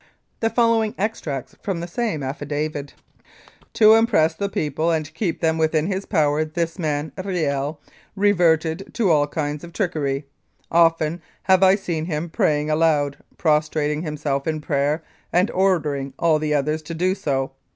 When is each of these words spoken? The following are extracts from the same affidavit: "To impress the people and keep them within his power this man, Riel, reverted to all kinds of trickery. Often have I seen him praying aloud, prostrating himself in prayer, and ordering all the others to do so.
The 0.39 0.49
following 0.49 0.95
are 0.97 1.05
extracts 1.05 1.55
from 1.61 1.79
the 1.79 1.87
same 1.87 2.23
affidavit: 2.23 2.95
"To 3.73 3.93
impress 3.93 4.33
the 4.33 4.49
people 4.49 4.89
and 4.89 5.13
keep 5.13 5.41
them 5.41 5.59
within 5.59 5.85
his 5.85 6.07
power 6.07 6.43
this 6.43 6.79
man, 6.79 7.11
Riel, 7.23 7.79
reverted 8.15 8.95
to 8.95 9.11
all 9.11 9.27
kinds 9.27 9.63
of 9.63 9.73
trickery. 9.73 10.25
Often 10.71 11.21
have 11.43 11.61
I 11.61 11.75
seen 11.75 12.05
him 12.05 12.31
praying 12.31 12.71
aloud, 12.71 13.17
prostrating 13.37 14.01
himself 14.01 14.47
in 14.47 14.59
prayer, 14.59 15.03
and 15.31 15.51
ordering 15.51 16.15
all 16.17 16.39
the 16.39 16.55
others 16.55 16.81
to 16.81 16.95
do 16.95 17.13
so. 17.13 17.51